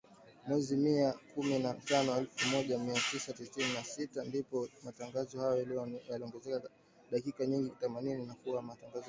[0.47, 5.57] Mwezi Mei, kumi na tano elfu moja mia tisa sitini na sita, ndipo matangazo hayo
[6.09, 6.61] yaliongezewa
[7.11, 8.99] dakika nyingine thelathini na kuwa matangazo ya saa moja